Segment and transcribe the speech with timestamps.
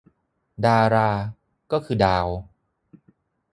[0.65, 1.11] ดารา
[1.71, 2.27] ก็คือดาว